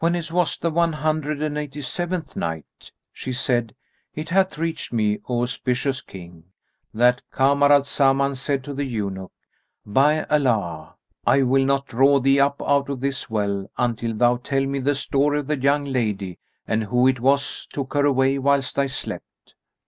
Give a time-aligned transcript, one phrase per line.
[0.01, 3.75] When it was the One and Eighty seventh Night, She said,
[4.15, 6.45] It hath reached me, O auspicious King,
[6.91, 9.31] that Kamar al Zaman said to the eunuch,
[9.85, 10.95] "By Allah!
[11.27, 14.95] I will not draw thee up out of this well until thou tell me the
[14.95, 19.53] story of the young lady and who it was took her away whilst I slept."